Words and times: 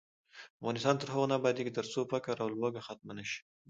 افغانستان 0.59 0.95
تر 1.01 1.07
هغو 1.13 1.29
نه 1.31 1.35
ابادیږي، 1.39 1.71
ترڅو 1.79 1.99
فقر 2.11 2.35
او 2.43 2.49
لوږه 2.59 2.81
ختمه 2.87 3.13
نشي. 3.19 3.39